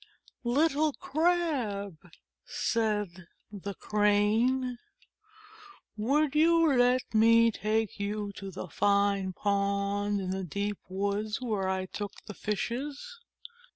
"Little 0.43 0.93
Crab," 0.93 1.95
said 2.43 3.27
the 3.51 3.75
Crane, 3.75 4.79
"would 5.95 6.33
you 6.33 6.73
let 6.75 7.03
me 7.13 7.51
take 7.51 7.99
you 7.99 8.31
to 8.37 8.49
the 8.49 8.67
fine 8.67 9.31
pond 9.33 10.19
in 10.19 10.31
the 10.31 10.43
deep 10.43 10.79
woods 10.89 11.39
where 11.39 11.69
I 11.69 11.85
took 11.85 12.13
the 12.25 12.33
Fishes 12.33 13.19